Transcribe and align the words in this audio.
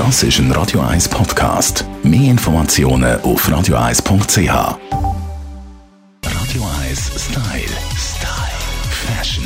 Das 0.00 0.22
ist 0.22 0.38
ein 0.38 0.50
Radio 0.52 0.80
1 0.80 1.10
Podcast. 1.10 1.84
Mehr 2.02 2.30
Informationen 2.30 3.20
auf 3.20 3.46
radio1.ch. 3.46 4.48
Radio 6.24 6.62
1 6.88 7.10
Style. 7.18 7.76
Style. 7.98 8.60
Fashion. 8.88 9.44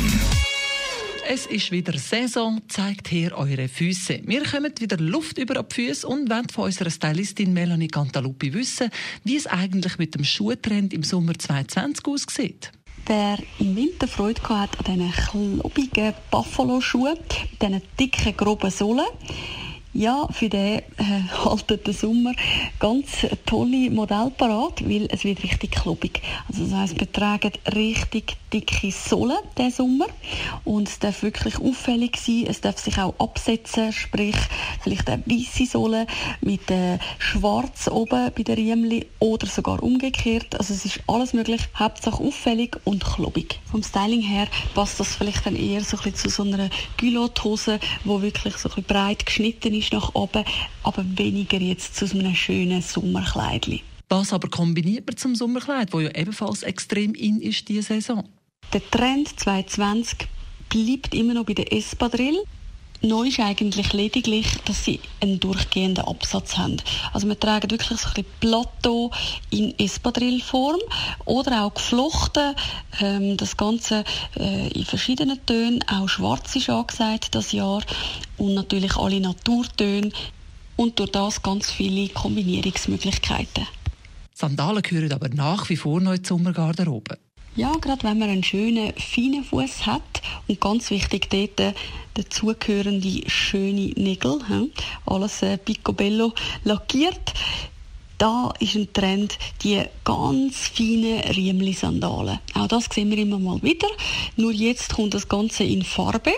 Es 1.27 1.45
ist 1.45 1.71
wieder 1.71 1.97
Saison, 1.97 2.61
zeigt 2.69 3.11
her 3.11 3.37
eure 3.37 3.67
Füße. 3.67 4.21
Wir 4.23 4.45
kommen 4.45 4.71
wieder 4.79 4.95
Luft 4.95 5.37
über 5.39 5.61
die 5.61 5.75
Füße 5.75 6.07
und 6.07 6.29
wollen 6.29 6.47
von 6.47 6.63
unserer 6.63 6.89
Stylistin 6.89 7.51
Melanie 7.51 7.89
Cantaluppi 7.89 8.53
wissen, 8.53 8.91
wie 9.25 9.35
es 9.35 9.47
eigentlich 9.47 9.97
mit 9.97 10.15
dem 10.15 10.23
Schuhtrend 10.23 10.93
im 10.93 11.03
Sommer 11.03 11.37
2020 11.37 12.05
aussieht. 12.07 12.71
Wer 13.07 13.39
im 13.59 13.75
Winter 13.75 14.07
Freude 14.07 14.41
hat 14.47 14.69
an 14.87 14.95
diesen 14.95 15.11
klobigen 15.11 16.13
Buffalo-Schuhen, 16.31 17.17
mit 17.19 17.61
diesen 17.61 17.81
dicken, 17.99 18.37
groben 18.37 18.71
Sohlen, 18.71 19.05
ja, 19.95 20.27
für 20.29 20.49
den 20.49 20.79
äh, 20.79 20.83
haltet 21.45 21.87
der 21.87 21.93
Sommer 21.93 22.33
ganz 22.79 23.25
tolle 23.45 23.89
Modell 23.89 24.29
parat, 24.37 24.87
weil 24.87 25.07
es 25.09 25.23
wird 25.23 25.41
richtig 25.41 25.71
klobig. 25.71 26.21
Also 26.49 26.65
das 26.65 26.73
heisst, 26.73 26.99
wir 26.99 27.11
tragen 27.11 27.53
richtig 27.73 28.35
dicke 28.51 28.91
Sohlen 28.91 29.37
diesen 29.57 29.71
Sommer 29.71 30.07
und 30.65 30.89
es 30.89 30.99
darf 30.99 31.23
wirklich 31.23 31.59
auffällig 31.59 32.17
sein, 32.17 32.45
es 32.47 32.61
darf 32.61 32.77
sich 32.77 32.97
auch 32.97 33.15
absetzen, 33.19 33.93
sprich 33.93 34.35
vielleicht 34.81 35.09
eine 35.09 35.23
weiße 35.25 35.65
Sohle 35.65 36.07
mit 36.41 36.69
äh, 36.69 36.99
schwarz 37.17 37.87
oben 37.87 38.31
bei 38.35 38.43
der 38.43 38.57
Riemli 38.57 39.07
oder 39.19 39.47
sogar 39.47 39.81
umgekehrt. 39.81 40.59
Also 40.59 40.73
es 40.73 40.85
ist 40.85 40.99
alles 41.07 41.33
möglich, 41.33 41.61
Hauptsache 41.75 42.21
auffällig 42.21 42.77
und 42.83 43.03
klobig. 43.03 43.59
Vom 43.71 43.81
Styling 43.81 44.21
her 44.21 44.47
passt 44.73 44.99
das 44.99 45.15
vielleicht 45.15 45.45
dann 45.45 45.55
eher 45.55 45.81
so 45.81 45.97
ein 45.97 46.03
bisschen 46.03 46.15
zu 46.15 46.29
so 46.29 46.43
einer 46.43 46.69
Culotte-Hose, 46.99 47.79
wo 48.03 48.21
wirklich 48.21 48.57
so 48.57 48.69
ein 48.69 48.75
bisschen 48.75 48.83
breit 48.83 49.25
geschnitten 49.25 49.73
ist 49.73 49.84
ist 49.85 49.93
nach 49.93 50.15
oben, 50.15 50.43
aber 50.83 51.05
weniger 51.17 51.59
jetzt 51.59 51.95
zu 51.95 52.05
einem 52.05 52.35
schönen 52.35 52.81
Sommerkleid. 52.81 53.81
Das 54.07 54.33
aber 54.33 54.49
kombiniert 54.49 55.07
man 55.07 55.17
zum 55.17 55.35
Sommerkleid, 55.35 55.93
wo 55.93 55.99
ja 55.99 56.09
ebenfalls 56.15 56.63
extrem 56.63 57.13
in 57.13 57.41
ist 57.41 57.67
diese 57.69 57.83
Saison. 57.83 58.27
Der 58.73 58.81
Trend 58.89 59.39
2020 59.39 60.27
bleibt 60.69 61.13
immer 61.13 61.33
noch 61.33 61.45
bei 61.45 61.53
der 61.53 61.71
Espadrille. 61.71 62.43
Neu 63.05 63.27
ist 63.27 63.39
eigentlich 63.39 63.93
lediglich, 63.93 64.47
dass 64.65 64.83
sie 64.83 64.99
einen 65.21 65.39
durchgehenden 65.39 66.05
Absatz 66.05 66.57
haben. 66.57 66.77
Also 67.13 67.27
wir 67.27 67.39
tragen 67.39 67.69
wirklich 67.69 67.99
so 67.99 68.07
ein 68.07 68.13
bisschen 68.13 68.25
Plateau 68.39 69.11
in 69.51 69.77
Espadrille-Form 69.77 70.79
oder 71.25 71.65
auch 71.65 71.73
geflochten. 71.73 72.55
Ähm, 72.99 73.37
das 73.37 73.57
Ganze 73.57 74.03
äh, 74.37 74.69
in 74.69 74.85
verschiedenen 74.85 75.45
Tönen. 75.45 75.83
Auch 75.87 76.09
schwarz 76.09 76.55
ist 76.55 76.69
angesagt 76.69 77.35
das 77.35 77.51
Jahr 77.51 77.83
und 78.37 78.55
natürlich 78.55 78.95
alle 78.95 79.19
Naturtöne 79.19 80.11
und 80.75 80.97
durch 80.99 81.11
das 81.11 81.41
ganz 81.41 81.69
viele 81.71 82.09
Kombinierungsmöglichkeiten. 82.09 83.67
Sandalen 84.33 84.81
gehören 84.81 85.13
aber 85.13 85.29
nach 85.29 85.69
wie 85.69 85.77
vor 85.77 86.01
noch 86.01 86.13
in 86.13 86.21
die 86.23 86.27
Sommergarderobe. 86.27 87.17
Ja, 87.57 87.71
gerade 87.79 88.03
wenn 88.03 88.19
man 88.19 88.29
einen 88.29 88.43
schönen, 88.43 88.91
feinen 88.97 89.45
Fuß 89.45 89.85
hat 89.85 90.21
und 90.49 90.59
ganz 90.59 90.89
wichtig 90.89 91.29
dort 91.29 91.73
dazugehörende 92.15 93.29
schöne 93.29 93.93
Nägel, 93.95 94.41
alles 95.05 95.41
äh, 95.41 95.57
picobello 95.57 96.33
lackiert, 96.65 97.33
da 98.17 98.53
ist 98.59 98.75
ein 98.75 98.91
Trend, 98.93 99.37
die 99.61 99.83
ganz 100.03 100.67
feinen 100.69 101.19
Riemli-Sandalen. 101.19 102.39
Auch 102.53 102.67
das 102.67 102.85
sehen 102.85 103.09
wir 103.09 103.17
immer 103.17 103.39
mal 103.39 103.61
wieder. 103.61 103.87
Nur 104.37 104.51
jetzt 104.51 104.93
kommt 104.95 105.13
das 105.13 105.27
Ganze 105.27 105.63
in 105.63 105.83
Farbe, 105.83 106.33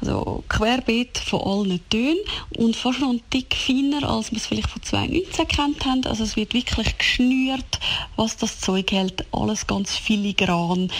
also 0.00 0.44
querbeet 0.48 1.18
von 1.18 1.40
allen 1.40 1.80
Tönen 1.90 2.18
und 2.56 2.76
fast 2.76 3.00
noch 3.00 3.10
ein 3.10 3.20
Tick 3.30 3.54
feiner, 3.54 4.08
als 4.08 4.30
wir 4.30 4.38
es 4.38 4.46
vielleicht 4.46 4.70
von 4.70 4.82
2019 4.82 5.48
kennt 5.48 5.84
haben. 5.84 6.04
Also 6.06 6.24
es 6.24 6.36
wird 6.36 6.54
wirklich 6.54 6.96
geschnürt, 6.96 7.78
was 8.16 8.36
das 8.36 8.60
Zeug 8.60 8.90
hält. 8.92 9.24
Alles 9.32 9.66
ganz 9.66 9.96
filigran, 9.96 10.90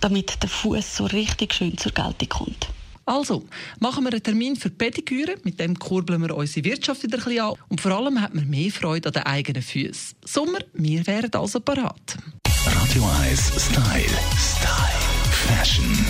damit 0.00 0.42
der 0.42 0.50
Fuß 0.50 0.96
so 0.96 1.06
richtig 1.06 1.54
schön 1.54 1.78
zur 1.78 1.92
Geltung 1.92 2.28
kommt. 2.28 2.68
Also, 3.08 3.42
machen 3.80 4.04
wir 4.04 4.12
einen 4.12 4.22
Termin 4.22 4.54
für 4.54 4.68
Pediküre. 4.68 5.36
Mit 5.42 5.58
dem 5.58 5.78
kurbeln 5.78 6.20
wir 6.20 6.36
unsere 6.36 6.66
Wirtschaft 6.66 7.02
wieder 7.02 7.16
ein 7.16 7.24
bisschen 7.24 7.40
an. 7.40 7.54
Und 7.68 7.80
vor 7.80 7.92
allem 7.92 8.20
hat 8.20 8.34
man 8.34 8.46
mehr 8.50 8.70
Freude 8.70 9.08
an 9.08 9.14
den 9.14 9.22
eigenen 9.22 9.62
Füßen. 9.62 10.18
Sommer, 10.26 10.58
wir 10.74 11.06
wären 11.06 11.32
also 11.32 11.58
parat. 11.58 12.18
Radio 12.66 13.08
1 13.22 13.46
Style. 13.56 14.18
Style. 14.36 14.98
Fashion. 15.30 16.06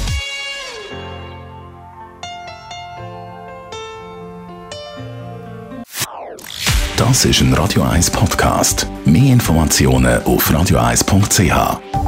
Das 6.96 7.24
ist 7.24 7.40
ein 7.42 7.54
Radio 7.54 7.84
1 7.84 8.10
Podcast. 8.10 8.88
Mehr 9.04 9.32
Informationen 9.34 10.20
auf 10.24 10.50
radio1.ch. 10.50 12.07